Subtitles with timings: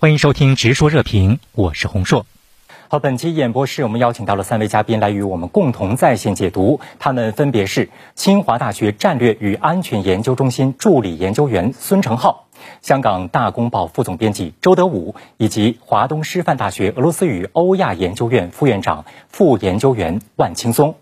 [0.00, 2.24] 欢迎收听《直说热评》，我是洪硕。
[2.86, 12.46] 好，本期演播室我们邀请到了三位嘉宾来与我们共同在线解读，他们分别是清华大学战略与安全研究中心助理研究员孙成浩、
[12.80, 20.94] 香港大公报副总编辑周德武，以及华东师范大学俄罗斯与欧亚研究院副院长、副研究员万青松。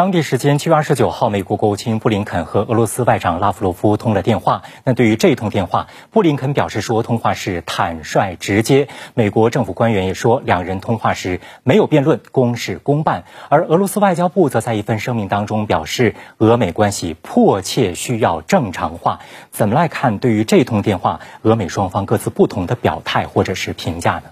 [0.00, 4.62] 当地时间七月二十九号，美国国务卿布林肯和俄罗斯外长拉夫罗夫通了电话。
[4.82, 8.88] 那对于这通电话，布林肯表示说，通话是坦率直接。
[9.12, 13.24] 美国政府官员也说，两人通话时没有辩论，公事公办。
[13.50, 19.20] 而俄罗斯外交部则在一份声明当中表示，俄美关系迫切需要正常化。
[19.50, 20.16] 怎么来看？
[20.16, 24.30] 对于这通电话，俄美双方各自不同的表态或者是评价呢？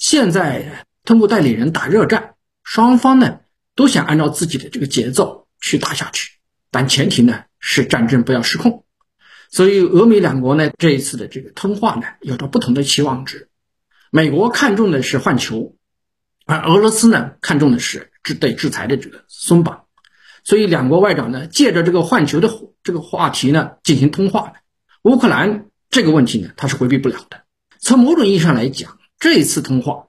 [0.00, 0.64] 现在
[1.04, 2.30] 通过代理人打热战，
[2.64, 3.38] 双方呢？
[3.74, 6.32] 都想按照自己的这个节奏去打下去，
[6.70, 8.84] 但前提呢是战争不要失控。
[9.50, 13.48] 所以俄美两国呢这一次的这个通话呢有着不同的期望值。
[14.10, 15.76] 美国看重的是换球，
[16.46, 19.86] 而俄罗斯呢看重的是制对制裁的这个松绑。
[20.44, 22.50] 所以两国外长呢借着这个换球的
[22.82, 24.54] 这个话题呢进行通话。
[25.02, 27.44] 乌克兰这个问题呢它是回避不了的。
[27.78, 30.08] 从某种意义上来讲，这一次通话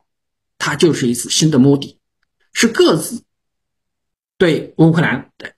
[0.58, 1.98] 它就是一次新的摸底，
[2.54, 3.24] 是各自。
[4.42, 5.52] 对乌克兰的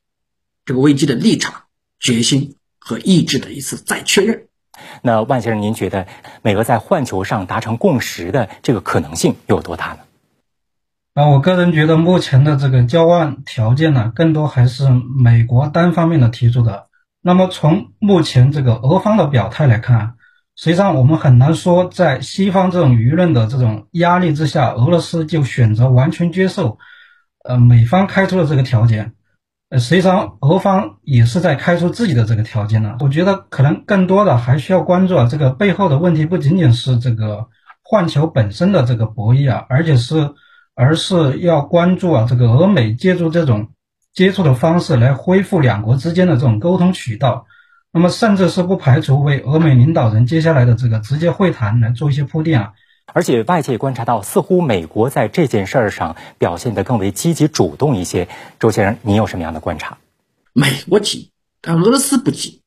[0.65, 1.61] 这个危机的立场、
[2.01, 4.47] 决心和意志的一次再确认。
[5.01, 6.05] 那万先生，您觉得
[6.41, 9.99] 美俄在换球上达成共识的这个可能性有多大呢？
[11.13, 16.87] 啊，我个人觉得目前的这个交换条件呢，更多还是美国单方面的提出的。
[17.21, 20.15] 那么从目前这个俄方的表态来看，
[20.57, 26.79] 实际上我们很难说，在西方这种舆论的这种压力之下，俄罗斯就选择完全接受。
[27.43, 29.13] 呃，美方开出的这个条件，
[29.69, 32.97] 呃，实际上俄方也是在开出自己的这个条件呢。
[33.01, 37.47] 我觉得可能更多的还需要关注啊，这个背后的问题不仅仅是这个
[37.83, 40.33] 换球本身的这个博弈啊，而且是
[40.73, 43.71] 而是要关注啊，这个俄美借助这种
[44.13, 47.45] 接触的方式来恢复两国之间的这种沟通渠道，
[47.91, 52.71] 那么甚至是不排除为俄美领导人接下来的这个直接会谈来做一些铺垫啊。
[53.05, 58.27] 而且外界观察到，似乎美国在这件事儿上表现得更为积极主动一些。
[58.59, 59.97] 周先生，您有什么样的观察？
[60.53, 61.31] 美国急，
[61.61, 62.61] 但俄罗斯不急。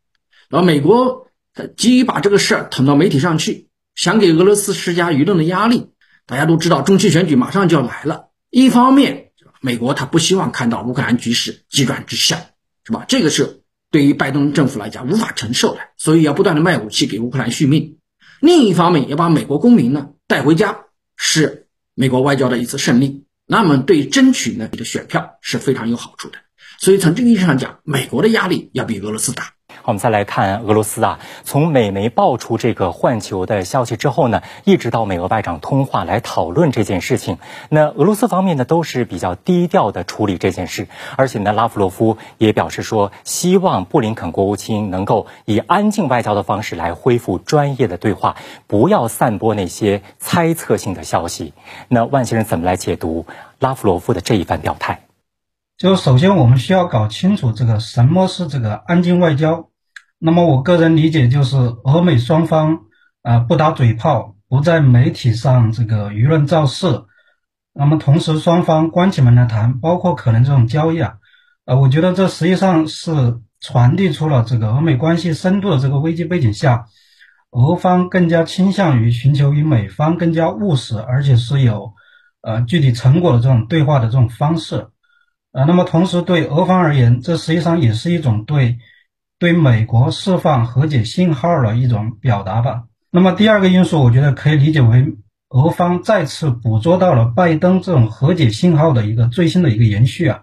[0.49, 1.29] 然后美国
[1.77, 5.91] 急于把这个事儿捅到媒体上去，想给俄罗斯施加舆论的压力。
[6.27, 8.29] 大家都知道，中期选举马上就要来了。
[8.51, 9.31] 一方面，
[9.61, 12.47] 美国他不希望看到乌克兰局势急转直下，
[12.85, 13.05] 是吧？
[13.09, 17.99] 这个是对于拜登政府来讲无法承受的，所以要不断的卖武器给乌克兰续命。
[18.41, 23.25] 另一方面，要把美国公民呢带回家，是美国外交的一次胜利。
[23.47, 26.39] 那么，对争取呢你的选票是非常有好处的。
[26.79, 29.55] 所以，从这个意义上讲，美国的压力要比俄罗斯大。
[29.87, 37.39] 我们再来看俄罗斯啊，从美媒爆出这个换球的消息之后呢，一直到美俄外长通话来讨论这件事情，
[37.69, 48.35] 那俄罗斯方面呢都是比较低调的处理这件事，而且呢，拉夫罗夫也表示说，希望布林肯国务卿能够以安静外交的方式来恢复专业的对话，
[48.67, 51.55] 不要散播那些猜测性的消息。
[51.87, 53.25] 那万先生怎么来解读
[53.61, 55.03] 拉夫罗夫的这一番表态？
[55.79, 59.69] 就首先我们需要搞清楚这个什么是这个安静外交。
[60.19, 62.87] 那么我个人理解就是，俄美双方
[63.23, 67.05] 啊不打嘴炮，不在媒体上这个舆论造势。
[67.75, 71.17] 那么同时双方关起门来谈，包括可能这种交易啊，
[71.67, 76.87] 呃，我觉得这实际上是传递出了这个俄美关系深度的这个危机背景下，
[77.51, 81.93] 俄方更加倾向于寻求与美方更加务实，而且是有
[82.41, 84.89] 呃具体成果的这种对话的这种方式。
[85.53, 88.79] 呃，那么同时对俄方而言，这实际上也是一种对。
[89.39, 92.85] 对美国释放和解信号的一种表达吧。
[93.11, 95.17] 那么第二个因素，我觉得可以理解为
[95.51, 100.43] 俄方再次捕捉到了拜登这种和解信号的一个最新的一个延续啊。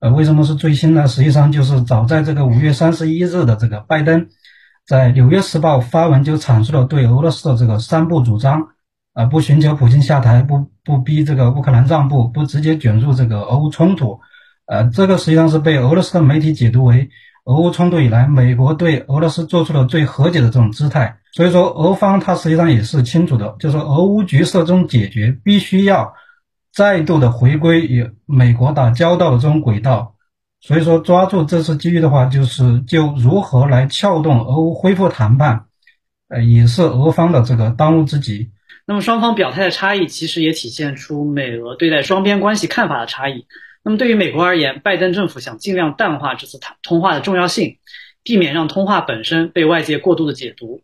[0.00, 1.06] 呃，为什么是最新呢？
[1.06, 4.28] 实际上就是早在这个五月三十一日的这个拜登
[4.86, 8.68] 在《纽约时报》发文就阐述了对俄罗斯的这个三不主张：
[9.12, 14.20] 啊，不寻求普京下台，不不逼这个乌克兰让步，不直接卷入这个俄乌冲突。
[14.66, 17.10] 呃，这个实际上是被俄罗斯的媒体解读为。
[17.44, 26.14] 俄乌冲突以来，美国对俄罗斯做出了最和解的这种姿态，所以说俄方他实际上也是清楚的，就是俄乌局势中解决必须要
[26.72, 30.14] 再度的回归与美国打交道的这种轨道，
[30.60, 35.64] 所以说抓住这次机遇的话，就是就如何来撬动俄乌恢复谈判，
[36.28, 38.52] 呃，也是俄方的这个当务之急。
[38.86, 43.46] 那么双方表态的差异，其实也体现出美俄对待双边关系看法的差异。
[43.84, 47.78] 那么对于美国而言，拜登政府想尽量淡化这次谈通话的重要性，
[48.22, 50.82] 避免让通话本身被外界过度的解读。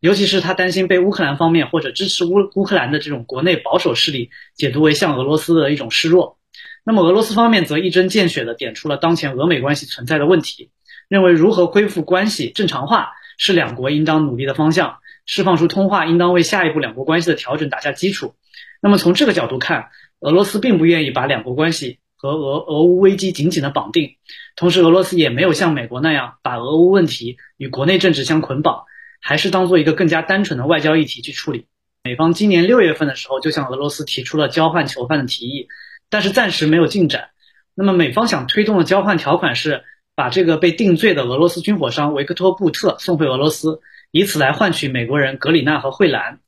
[0.00, 6.38] 尤其是他担心被乌克兰方面或者支持乌乌克兰的这种国内保守势力解读为向俄罗斯的一种示弱。
[6.84, 10.70] 那么俄罗斯方面则一针见血地点出了当前俄美关系存在的问题，
[11.08, 18.34] 认为如何恢复关系正常化是两国应当努力的方向，释放出通话应当为下一步两国关系的调整打下基础。
[18.80, 24.16] 那么从这个角度看，俄罗斯并不愿意把两国关系和俄俄乌危机紧紧的绑定，
[24.56, 28.84] 同时俄罗斯也没有像美国那样把俄乌问题与国内政治相捆绑。
[29.22, 31.66] 还是当做一个更加单纯的外交议题去处理。
[32.02, 35.68] 美方今年六月份的时候就向俄罗斯提出了交换囚犯的提议，
[36.08, 37.28] 但是暂时没有进展。
[37.74, 39.84] 那么美方想推动的交换条款是
[40.14, 43.80] 把这个被定罪的俄罗斯军火商维克托·布特送回俄罗斯，
[44.10, 46.40] 以此来换取美国人格里纳和惠兰。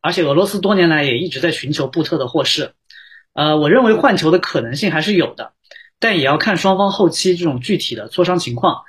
[0.00, 2.74] 而且俄罗斯多年来也一直在寻求布特的获释。
[3.32, 5.52] 呃，我认为换球的可能性还是有的，
[5.98, 8.82] 但也要看双方后期这种具体的磋商情况。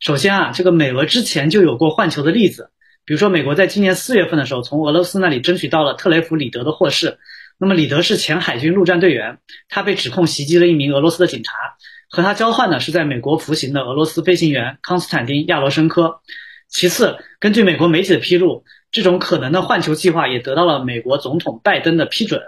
[0.00, 2.70] 首先啊，这个美俄之前就有过换球的例子。
[3.04, 7.18] 比如说，美国在今年四月份的时候，从俄罗斯那里争取到了特雷弗里德的获释。
[7.58, 11.52] 那么，里德是前海军陆战队员，他被指控袭击了一名俄罗斯的警察，
[12.10, 16.20] 和他交换的是在美国服刑的俄罗斯飞行员康斯坦丁亚罗申科。
[16.68, 22.42] 其次，根据美国媒体的披露，这种可能的换球计划也得到了美国总统拜登的批准。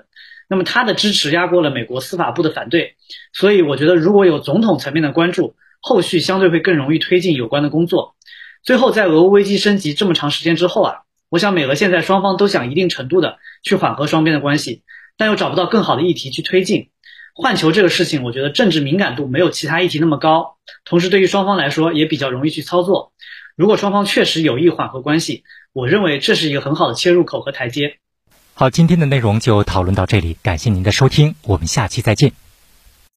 [0.51, 2.97] 那么，他的支持压过了美国司法部的反对。
[3.33, 8.17] 所以，我觉得如果有总统层面的关注，后续相对会更容易推进有关的工作。
[8.65, 10.95] 最后，在俄乌危机升级这么长时间之后啊，
[11.29, 14.83] 我想美俄现在双方都想一定程度的去缓和双边的关系，
[15.17, 16.89] 但又找不到更好的议题去推进。
[17.33, 23.13] 换球这个事情，我觉得政治敏感度没有其他议题那么高，同时对于双方来说也比较容易去操作。
[23.57, 27.99] 如果双方确实有意缓和关系，我认为这是一个很好的切入口和台阶。
[28.61, 32.35] 好，今天的内容就讨论到这里，感谢您的收听，我们下期再见。